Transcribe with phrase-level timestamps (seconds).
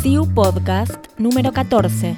[0.00, 2.14] CIU Podcast número 14.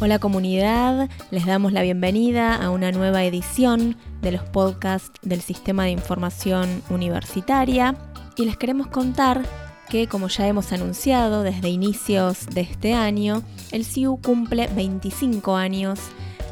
[0.00, 5.84] Hola comunidad, les damos la bienvenida a una nueva edición de los podcasts del Sistema
[5.84, 7.96] de Información Universitaria
[8.36, 9.42] y les queremos contar
[9.88, 15.98] que, como ya hemos anunciado desde inicios de este año, el CIU cumple 25 años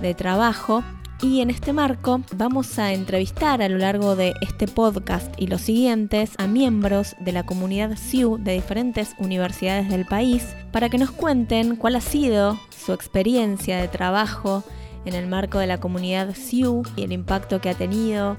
[0.02, 0.82] de trabajo
[1.20, 5.62] y en este marco vamos a entrevistar a lo largo de este podcast y los
[5.62, 11.10] siguientes a miembros de la comunidad CIU de diferentes universidades del país para que nos
[11.10, 14.62] cuenten cuál ha sido su experiencia de trabajo
[15.04, 18.38] en el marco de la comunidad CIU y el impacto que ha tenido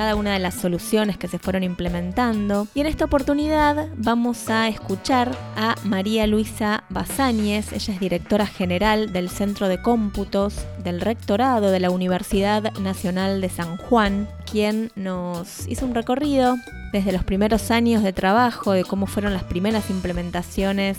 [0.00, 2.66] cada una de las soluciones que se fueron implementando.
[2.72, 9.12] Y en esta oportunidad vamos a escuchar a María Luisa Bazáñez, ella es directora general
[9.12, 15.68] del Centro de Cómputos del Rectorado de la Universidad Nacional de San Juan, quien nos
[15.68, 16.56] hizo un recorrido
[16.94, 20.96] desde los primeros años de trabajo, de cómo fueron las primeras implementaciones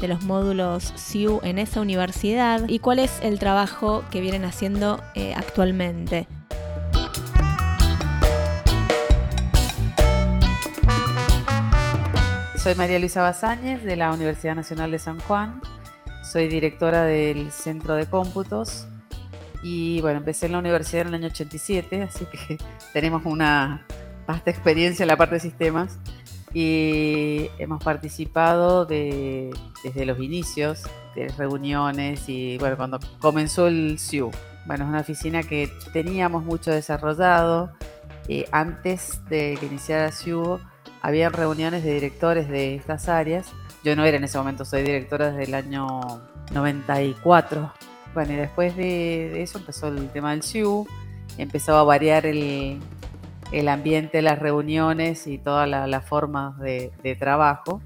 [0.00, 5.00] de los módulos SIU en esa universidad y cuál es el trabajo que vienen haciendo
[5.16, 6.28] eh, actualmente.
[12.64, 15.60] Soy María Luisa Bazáñez de la Universidad Nacional de San Juan.
[16.22, 18.86] Soy directora del Centro de Cómputos
[19.62, 22.56] y bueno, empecé en la universidad en el año 87, así que
[22.94, 23.84] tenemos una
[24.26, 25.98] vasta experiencia en la parte de sistemas
[26.54, 29.50] y hemos participado de,
[29.84, 34.30] desde los inicios de reuniones y bueno, cuando comenzó el SIU.
[34.64, 37.74] Bueno, es una oficina que teníamos mucho desarrollado.
[38.26, 40.60] Eh, antes de que iniciara SIU,
[41.04, 43.52] había reuniones de directores de estas áreas.
[43.84, 46.00] Yo no era en ese momento, soy directora desde el año
[46.54, 47.70] 94.
[48.14, 50.86] Bueno, y después de, eso empezó el tema del SIU,
[51.36, 52.80] empezó a variar el,
[53.68, 57.82] ambiente, las reuniones y todas las formas de, trabajo.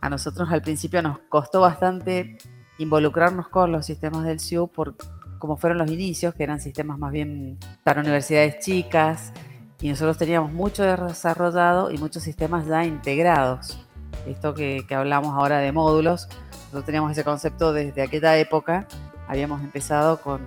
[0.00, 2.38] A nosotros al principio nos costó bastante
[2.78, 4.94] involucrarnos con los sistemas del SIU por
[5.40, 9.32] como fueron los inicios, que eran sistemas más bien para universidades chicas,
[9.80, 13.78] y nosotros teníamos mucho desarrollado y muchos sistemas ya integrados.
[14.26, 16.28] Esto que, hablamos ahora de módulos,
[16.64, 18.86] nosotros teníamos ese concepto desde aquella época,
[19.26, 20.42] habíamos empezado con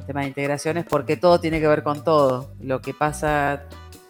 [0.00, 2.52] el tema de integraciones porque todo tiene que ver con todo.
[2.60, 3.62] Lo que pasa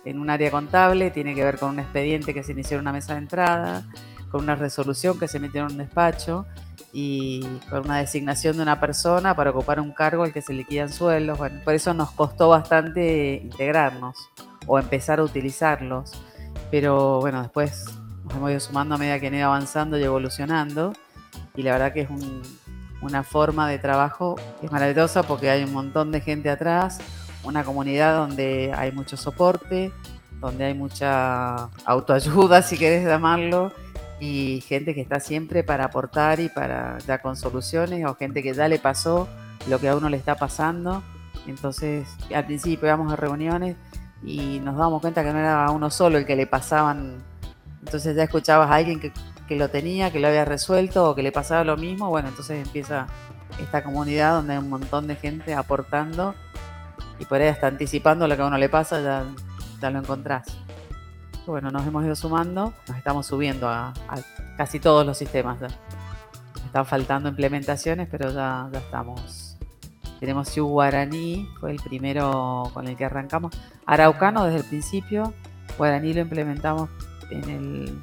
[0.04, 2.92] en un área contable tiene que ver con un expediente que se inició en una
[2.92, 3.84] mesa de entrada,
[4.30, 6.46] con una resolución que se metió en un despacho
[6.92, 10.92] y con una designación de una persona para ocupar un cargo al que se liquidan
[10.92, 11.38] sueldos.
[11.38, 14.16] Bueno, por eso nos costó bastante integrarnos
[14.66, 16.12] o empezar a utilizarlos.
[16.70, 17.84] Pero bueno, después
[18.24, 20.92] nos hemos ido sumando a medida que han ido avanzando y evolucionando.
[21.54, 22.08] Y la verdad que es
[23.02, 26.98] una forma de trabajo que es maravillosa porque hay un montón de gente atrás,
[27.44, 29.92] una comunidad donde hay mucho soporte,
[30.40, 33.72] donde hay mucha autoayuda, si querés llamarlo,
[34.20, 38.52] y gente que está siempre para aportar y para dar con soluciones o gente que
[38.52, 39.26] ya le pasó
[39.66, 41.02] lo que a uno le está pasando.
[41.46, 43.76] Entonces, al principio íbamos a reuniones
[44.22, 47.24] y nos dábamos cuenta que no era a uno solo el que le pasaban.
[47.82, 49.10] Entonces ya escuchabas a alguien que,
[49.48, 52.10] que lo tenía, que lo había resuelto o que le pasaba lo mismo.
[52.10, 53.06] Bueno, entonces empieza
[53.58, 56.34] esta comunidad donde hay un montón de gente aportando
[57.18, 59.24] y por ahí hasta anticipando lo que a uno le pasa, ya,
[59.80, 60.60] ya lo encontrás
[61.46, 63.92] bueno, nos hemos ido sumando, nos estamos subiendo a,
[64.56, 65.58] casi todos los sistemas.
[66.64, 69.56] Están faltando implementaciones, pero ya, ya estamos.
[70.20, 73.52] Tenemos Siu Guaraní, fue el primero con el que arrancamos.
[73.86, 75.32] Araucano desde el principio.
[75.78, 76.90] Guaraní lo implementamos
[77.30, 77.98] en el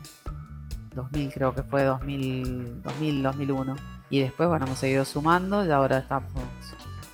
[0.95, 3.75] 2000, creo que fue 2000, 2000 2001.
[4.09, 6.31] Y después, bueno, hemos seguido sumando y ahora estamos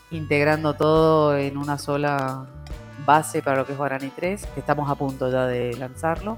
[0.10, 2.46] integrando todo en una sola
[3.06, 6.38] base para lo que es Guarani 3, que estamos a punto ya de lanzarlo.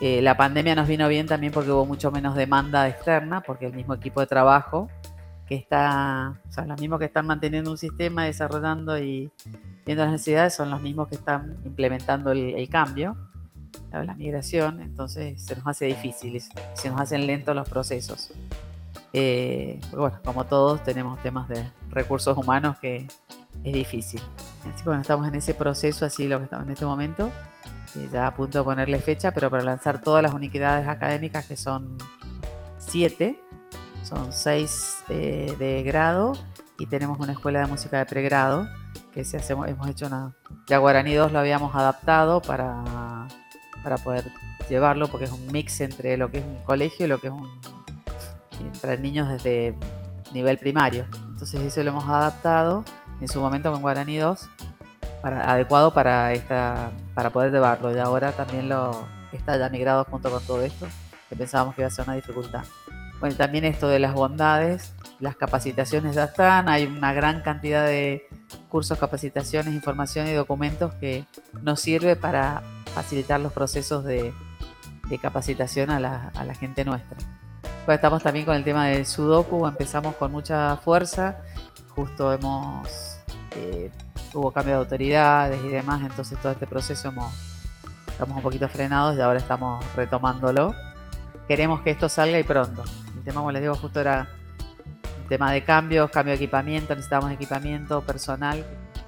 [0.00, 3.72] Eh, la pandemia nos vino bien también porque hubo mucho menos demanda externa, porque el
[3.72, 4.88] mismo equipo de trabajo
[5.46, 9.30] que está, o sea, los mismos que están manteniendo un sistema, desarrollando y
[9.84, 13.16] viendo las necesidades, son los mismos que están implementando el, cambio,
[13.92, 16.42] la, migración, entonces se nos hace difícil,
[16.74, 18.32] se nos hacen lentos los procesos.
[19.12, 23.06] Eh, bueno, como todos tenemos temas de recursos humanos que
[23.62, 24.20] es difícil.
[24.72, 27.30] Así que bueno, estamos en ese proceso, así lo que estamos en este momento,
[27.96, 31.56] eh, ya a punto de ponerle fecha, pero para lanzar todas las unidades académicas, que
[31.56, 31.96] son
[32.78, 33.40] siete,
[34.02, 36.32] son seis eh, de grado.
[36.78, 38.68] Y tenemos una escuela de música de pregrado,
[39.14, 40.34] que se hacemos, hemos hecho una...
[40.66, 43.26] Ya Guaraní 2 lo habíamos adaptado para,
[43.82, 44.30] para poder
[44.68, 47.32] llevarlo, porque es un mix entre lo que es un colegio y lo que es
[47.32, 47.48] un...
[48.82, 49.74] para niños desde
[50.34, 51.06] nivel primario.
[51.30, 52.84] Entonces eso lo hemos adaptado
[53.22, 54.50] en su momento con Guaraní 2
[55.34, 57.94] adecuado para, esta, para poder llevarlo.
[57.94, 60.86] Y ahora también lo está ya migrado junto con todo esto,
[61.28, 62.64] que pensábamos que iba a ser una dificultad.
[63.20, 68.28] Bueno, también esto de las bondades, las capacitaciones ya están, hay una gran cantidad de
[68.68, 71.24] cursos, capacitaciones, información y documentos que
[71.62, 72.62] nos sirve para
[72.94, 74.34] facilitar los procesos de,
[75.22, 77.16] capacitación a la, a la, gente nuestra.
[77.86, 81.36] Pues estamos también con el tema del Sudoku, empezamos con mucha fuerza,
[81.94, 83.18] justo hemos,
[83.52, 83.90] eh,
[84.36, 87.12] hubo cambio de autoridades y demás, entonces todo este proceso
[88.08, 90.74] estamos un poquito frenados y ahora estamos retomándolo.
[91.48, 92.82] Queremos que esto salga y pronto.
[93.16, 94.28] El tema, como les digo, justo era
[95.28, 98.64] tema de cambios, cambio de equipamiento, necesitamos equipamiento personal,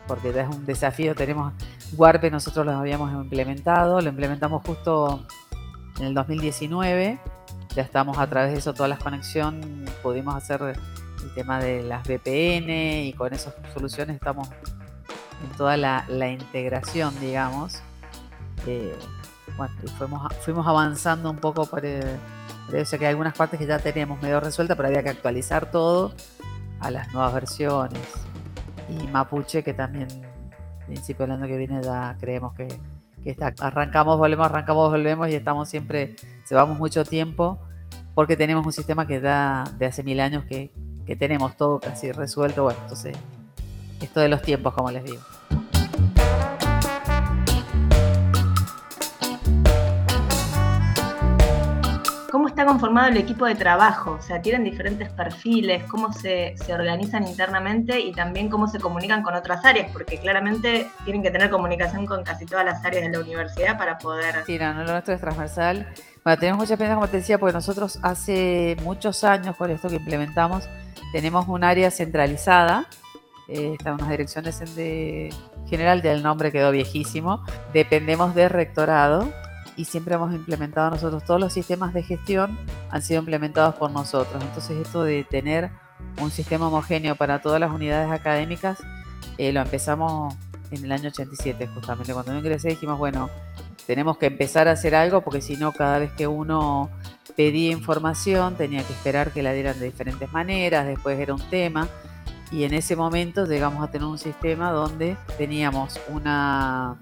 [0.07, 1.15] porque es un desafío.
[1.15, 1.53] Tenemos
[1.97, 5.27] Warpe, nosotros lo habíamos implementado, lo implementamos justo
[5.99, 7.19] en el 2019.
[7.75, 12.03] Ya estamos a través de eso, todas las conexiones, pudimos hacer el tema de las
[12.07, 14.49] VPN y con esas soluciones estamos
[15.43, 17.81] en toda la, integración, digamos.
[18.67, 18.97] Eh,
[19.99, 21.83] fuimos, fuimos avanzando un poco por
[22.69, 25.71] Debe ser que hay algunas partes que ya teníamos medio resueltas, pero había que actualizar
[25.71, 26.13] todo
[26.81, 28.03] a las nuevas versiones.
[28.91, 30.09] Y Mapuche, que también,
[30.87, 32.69] principio del año que viene, ya creemos que,
[33.25, 33.55] está.
[33.61, 36.15] Arrancamos, volvemos, arrancamos, volvemos y estamos siempre,
[36.49, 37.59] llevamos mucho tiempo
[38.15, 40.71] porque tenemos un sistema que da de hace mil años que,
[41.07, 42.65] que tenemos todo casi resuelto.
[42.65, 43.17] Bueno, entonces,
[44.01, 45.23] esto de los tiempos, como les digo.
[52.31, 54.13] ¿Cómo está conformado el equipo de trabajo?
[54.13, 55.83] O sea, ¿tienen diferentes perfiles?
[55.85, 57.99] ¿Cómo se, organizan internamente?
[57.99, 62.23] Y también cómo se comunican con otras áreas, porque claramente tienen que tener comunicación con
[62.25, 64.45] casi todas las áreas de la universidad para poder...
[64.45, 65.89] Sí, no, lo nuestro es transversal.
[66.23, 69.97] Bueno, tenemos mucha pena, como te decía, porque nosotros hace muchos años, por esto que
[69.97, 70.69] implementamos,
[71.13, 72.87] tenemos un área centralizada,
[73.49, 75.35] eh, en unas direcciones de
[75.67, 77.43] general, ya el nombre quedó viejísimo,
[77.73, 79.29] dependemos del rectorado,
[79.79, 82.59] y siempre hemos implementado nosotros, todos los sistemas de gestión
[82.91, 84.43] han sido implementados por nosotros.
[84.43, 85.71] Entonces esto de tener
[86.21, 88.79] un sistema homogéneo para todas las unidades académicas,
[89.39, 90.35] eh, lo empezamos
[90.73, 92.13] en el año 87 justamente.
[92.13, 93.31] Cuando yo ingresé dijimos, bueno,
[93.87, 96.91] tenemos que empezar a hacer algo porque si no, cada vez que uno
[97.37, 101.89] pedía información tenía que esperar que la dieran de diferentes maneras, después era un tema.
[102.51, 106.97] Y en ese momento llegamos a tener un sistema donde teníamos una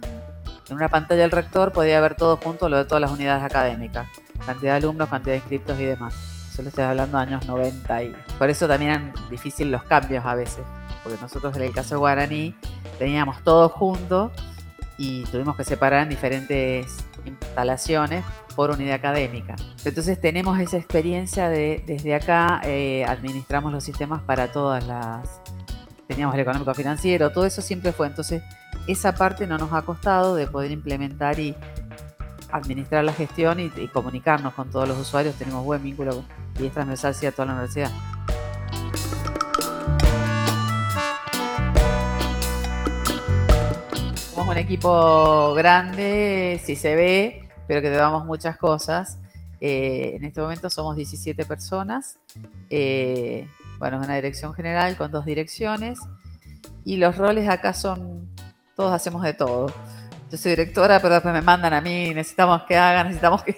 [0.68, 4.08] en una pantalla del rector podía ver todo junto lo de todas las unidades académicas,
[4.44, 6.14] cantidad de alumnos, cantidad de inscriptos y demás.
[6.54, 10.34] Solo estoy hablando de años 90 y por eso también eran difíciles los cambios a
[10.34, 10.64] veces,
[11.02, 12.54] porque nosotros en el caso de Guaraní
[12.98, 14.32] teníamos todo junto
[14.98, 16.86] y tuvimos que separar en diferentes
[17.56, 18.22] instalaciones
[18.54, 19.56] por unidad académica.
[19.84, 25.40] Entonces tenemos esa experiencia de desde acá eh, administramos los sistemas para todas las...
[26.06, 28.08] Teníamos el económico financiero, todo eso siempre fue.
[28.08, 28.42] Entonces
[28.86, 31.56] esa parte no nos ha costado de poder implementar y
[32.52, 35.34] administrar la gestión y, comunicarnos con todos los usuarios.
[35.36, 36.22] Tenemos buen vínculo
[36.60, 37.90] y es transversal a toda la universidad.
[44.34, 49.18] Somos un equipo grande, si se ve, pero que llevamos muchas cosas.
[49.60, 52.18] Eh, en este momento somos 17 personas.
[52.70, 53.48] Eh,
[53.78, 55.98] bueno, es una dirección general con dos direcciones.
[56.84, 58.28] Y los roles acá son
[58.76, 59.72] todos hacemos de todo.
[60.30, 63.56] Yo soy directora, pero después me mandan a mí, necesitamos que hagan, necesitamos que...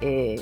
[0.00, 0.40] Eh,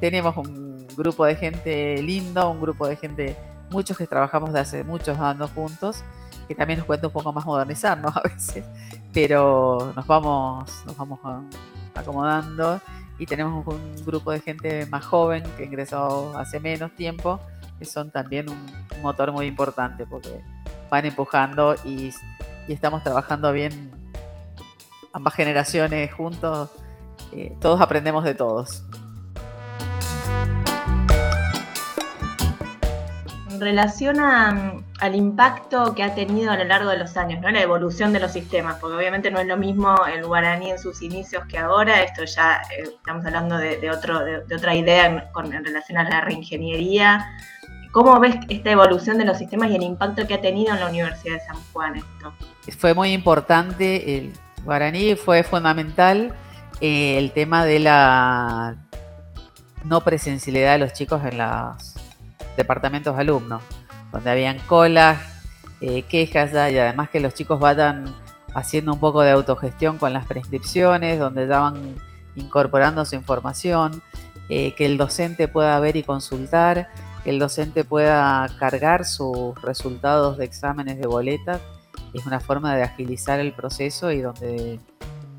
[0.00, 3.36] tenemos un grupo de gente lindo, un grupo de gente,
[3.70, 6.02] muchos que trabajamos de hace muchos años juntos,
[6.48, 8.64] que también nos cuesta un poco más modernizarnos a veces,
[9.12, 11.18] pero nos vamos, nos vamos
[11.96, 12.80] acomodando
[13.18, 17.40] y tenemos un grupo de gente más joven que ingresó hace menos tiempo,
[17.78, 20.40] que son también un motor muy importante porque
[20.90, 22.12] van empujando y
[22.68, 23.90] y estamos trabajando bien
[25.12, 26.70] ambas generaciones juntos,
[27.32, 28.84] eh, todos aprendemos de todos.
[33.50, 34.20] En relación
[35.00, 37.50] al impacto que ha tenido a lo largo de los años, ¿no?
[37.50, 41.02] la evolución de los sistemas, porque obviamente no es lo mismo el guaraní en sus
[41.02, 45.98] inicios que ahora, esto ya eh, estamos hablando de, otro, de, otra idea en, relación
[45.98, 47.26] a la reingeniería,
[47.92, 50.88] ¿Cómo ves esta evolución de los sistemas y el impacto que ha tenido en la
[50.88, 52.34] Universidad de San Juan esto?
[52.76, 54.34] Fue muy importante, el
[54.66, 56.34] guaraní fue fundamental
[56.82, 58.76] eh, el tema de la
[59.84, 61.94] no presencialidad de los chicos en los
[62.58, 63.62] departamentos de alumnos,
[64.12, 65.18] donde habían colas,
[65.80, 68.14] eh, quejas y además que los chicos vayan
[68.54, 71.94] haciendo un poco de autogestión con las prescripciones, donde ya van
[72.34, 74.02] incorporando su información,
[74.48, 76.88] eh, que el docente pueda ver y consultar
[77.24, 81.60] que el docente pueda cargar sus resultados de exámenes de boletas
[82.18, 84.80] es una forma de agilizar el proceso y donde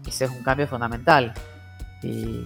[0.06, 1.34] ese es un cambio fundamental.
[2.04, 2.44] Y,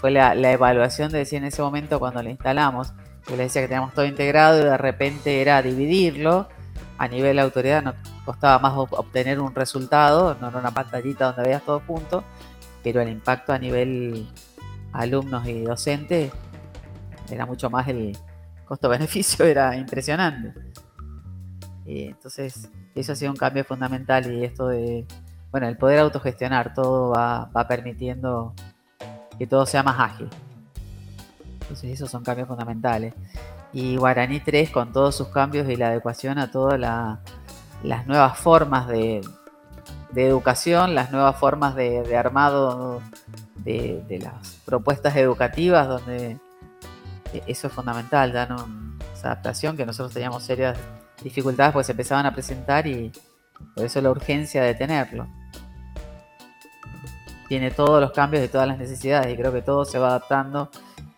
[0.00, 2.92] fue la, evaluación de decir en ese momento cuando lo instalamos,
[3.26, 6.48] que le decía que teníamos todo integrado y de repente era dividirlo,
[6.98, 11.42] a nivel de autoridad nos costaba más obtener un resultado, no era una pantallita donde
[11.42, 12.24] veías todo junto,
[12.82, 14.28] pero el impacto a nivel
[14.92, 16.32] alumnos y docentes
[17.30, 18.16] era mucho más el
[18.64, 20.54] costo-beneficio, era impresionante.
[21.84, 25.06] entonces, eso ha sido un cambio fundamental y esto de,
[25.50, 28.54] bueno, el poder autogestionar todo va permitiendo
[29.38, 30.28] que todo sea más ágil.
[31.66, 33.14] Entonces, esos son cambios fundamentales.
[33.72, 36.78] Y Guaraní 3, con todos sus cambios y la adecuación a todas
[37.82, 39.20] las nuevas formas de,
[40.14, 43.02] educación, las nuevas formas de, armado
[43.56, 46.38] de, las propuestas educativas, donde
[47.46, 50.78] eso es fundamental, dan esa adaptación que nosotros teníamos serias
[51.22, 53.12] dificultades porque se empezaban a presentar y
[53.74, 55.26] por eso la urgencia de tenerlo.
[57.48, 60.70] Tiene todos los cambios de todas las necesidades y creo que todo se va adaptando.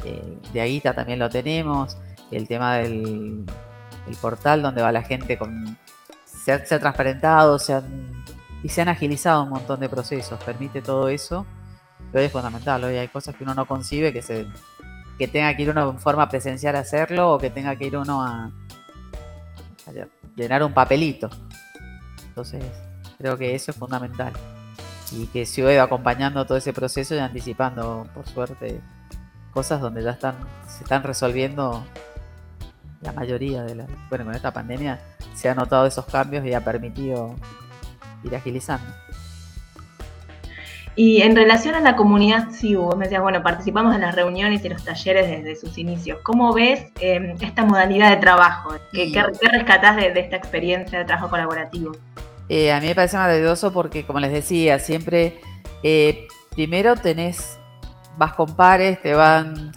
[0.04, 1.96] Eh, de Aguita también lo tenemos.
[2.30, 3.44] El tema del
[4.20, 5.78] portal donde va la gente con.
[6.24, 7.80] Se ha, transparentado se
[8.62, 10.42] y se han agilizado un montón de procesos.
[10.44, 11.46] Permite todo eso.
[12.12, 12.82] Pero es fundamental.
[12.84, 14.46] Hoy hay cosas que uno no concibe que se
[15.18, 17.96] que tenga que ir uno en forma presencial a hacerlo o que tenga que ir
[17.96, 18.50] uno a
[20.36, 21.28] llenar un papelito.
[22.28, 22.64] Entonces,
[23.18, 24.32] creo que eso es fundamental.
[25.10, 28.80] Y que se ido acompañando todo ese proceso y anticipando, por suerte,
[29.52, 30.36] cosas donde ya están,
[30.66, 31.84] se están resolviendo
[33.00, 33.88] la mayoría de las.
[34.08, 35.00] Bueno, con esta pandemia
[35.34, 37.34] se han notado esos cambios y ha permitido
[38.24, 38.86] ir agilizando.
[40.98, 44.64] Y en relación a la comunidad CIU, vos me decías, bueno, participamos en las reuniones
[44.64, 46.18] y los talleres desde sus inicios.
[46.24, 48.74] ¿Cómo ves em, esta modalidad de trabajo?
[48.92, 49.12] ¿Qué,
[49.52, 51.92] rescatás de, esta experiencia de trabajo colaborativo?
[52.48, 55.38] Eh, a mí me parece maravilloso porque, como les decía, siempre
[55.84, 57.57] eh, primero tenés,
[58.18, 59.72] vas con pares, te van,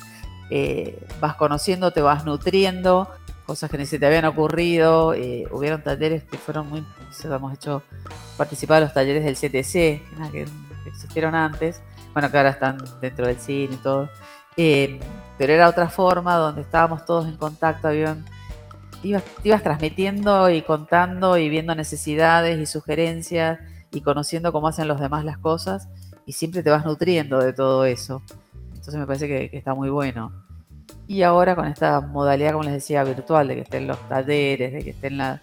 [0.50, 3.10] eh, vas conociendo, te vas nutriendo,
[3.46, 5.10] cosas que ni se te habían ocurrido.
[5.52, 6.84] hubieron talleres que fueron muy,
[7.24, 7.84] hemos hecho
[8.38, 10.46] participar los talleres del CTC, que
[10.88, 11.82] existieron antes,
[12.14, 14.10] bueno, que ahora están dentro del cine y todo,
[14.58, 15.00] eh,
[15.38, 18.26] pero era otra forma donde estábamos todos en contacto, habían,
[19.04, 23.60] ibas, ibas transmitiendo y contando y viendo necesidades y sugerencias
[23.92, 25.88] y conociendo cómo hacen los demás las cosas
[26.32, 28.22] y siempre te vas nutriendo de todo eso.
[28.70, 30.32] Entonces me parece que, está muy bueno.
[31.06, 34.82] Y ahora con esta modalidad, como les decía, virtual, de que estén los talleres, de
[34.82, 35.42] que estén la...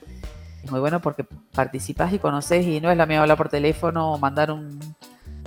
[0.65, 4.15] Es muy bueno porque participás y conoces y no es la misma hablar por teléfono
[4.15, 4.81] o mandar un,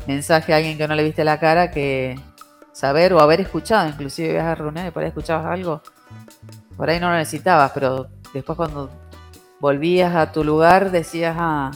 [0.05, 2.19] mensaje a alguien que no le viste la cara que
[2.71, 5.81] saber o haber escuchado, inclusive ibas a reuniones y por ahí escuchabas algo,
[6.77, 8.91] por ahí no lo necesitabas, pero después cuando
[9.59, 11.71] volvías a tu lugar decías, ah,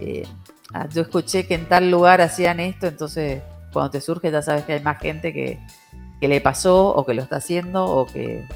[0.00, 0.26] eh,
[0.74, 3.42] ah, yo escuché que en tal lugar hacían esto, entonces
[3.72, 5.60] cuando te surge ya sabes que hay más gente que,
[6.20, 8.46] que le pasó o que lo está haciendo o que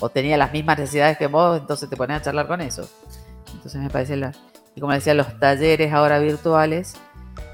[0.00, 2.88] o tenía las mismas necesidades que vos, entonces te pones a charlar con eso.
[3.54, 4.32] Entonces me parece, la,
[4.74, 6.94] y como decía, los talleres ahora virtuales,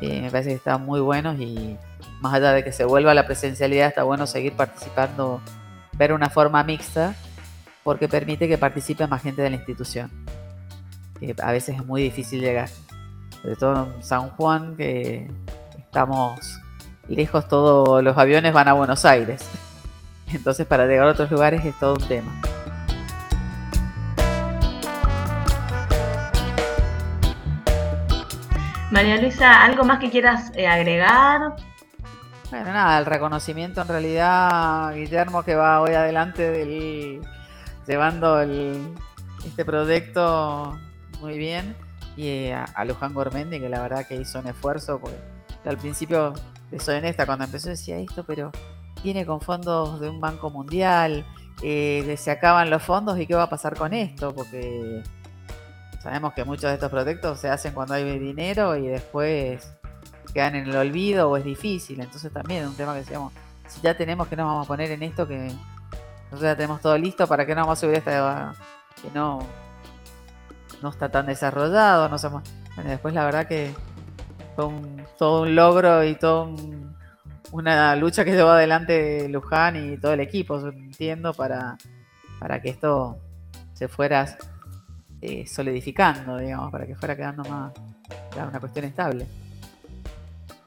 [0.00, 1.76] me parece que están muy buenos y
[2.20, 5.40] más allá de que se vuelva la presencialidad, está bueno seguir participando,
[5.92, 7.14] ver una forma mixta,
[7.84, 10.10] porque permite que participe más gente de la institución.
[11.18, 12.70] Que a veces es muy difícil llegar.
[13.42, 15.30] Sobre todo en San Juan, que
[15.78, 16.60] estamos
[17.08, 19.48] lejos, todos los aviones van a Buenos Aires.
[20.32, 22.32] Entonces para llegar a otros lugares es todo un tema.
[28.90, 31.54] María Luisa, ¿algo más que quieras eh, agregar?
[32.50, 37.20] Bueno, nada, el reconocimiento en realidad, Guillermo, que va hoy adelante del,
[37.86, 40.76] llevando este proyecto
[41.20, 41.76] muy bien,
[42.26, 45.16] y a, Luján Gormendi, que la verdad que hizo un esfuerzo, porque
[45.64, 46.34] al principio,
[46.78, 48.50] soy honesta, cuando empezó decía esto, pero
[49.02, 51.24] viene con fondos de un banco mundial,
[51.62, 55.02] eh, se acaban los fondos y qué va a pasar con esto, porque
[56.02, 59.70] Sabemos que muchos de estos proyectos se hacen cuando hay dinero y después
[60.32, 62.00] quedan en el olvido o es difícil.
[62.00, 63.34] Entonces también es un tema que decíamos,
[63.68, 65.52] si ya tenemos que nos vamos a poner en esto que
[66.24, 68.54] nosotros ya tenemos todo listo, ¿para qué no vamos a subir esta
[69.02, 69.40] que no,
[70.82, 72.08] no está tan desarrollado?
[72.08, 72.42] No somos...
[72.74, 73.72] Bueno, después la verdad que
[74.56, 74.68] fue
[75.18, 76.54] todo un logro y todo
[77.52, 81.76] una lucha que llevó adelante Luján y todo el equipo, entiendo, para,
[82.38, 83.18] para que esto
[83.72, 84.36] se fuera
[85.20, 87.72] eh, solidificando, digamos, para que fuera quedando más
[88.36, 89.26] una cuestión estable.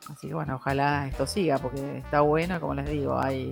[0.09, 3.49] Así que bueno, ojalá esto siga, porque está bueno, como les digo, hay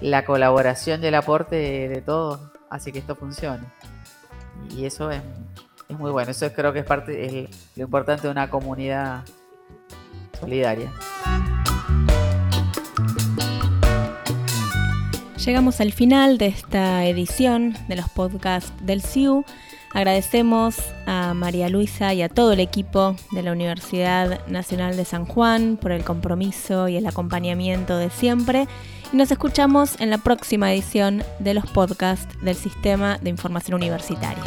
[0.00, 1.56] la colaboración y el aporte
[1.88, 3.64] de, todos hace que esto funcione.
[4.76, 5.22] Y eso es,
[5.88, 6.30] es muy bueno.
[6.30, 9.24] Eso creo que es parte, es lo importante de una comunidad
[10.38, 10.92] solidaria.
[15.44, 19.44] Llegamos al final de esta edición de los podcasts del CIU.
[19.92, 25.26] Agradecemos a María Luisa y a todo el equipo de la Universidad Nacional de San
[25.26, 28.66] Juan por el compromiso y el acompañamiento de siempre.
[29.14, 34.42] Y nos escuchamos en la próxima edición de los podcasts del Sistema de Información Universitaria.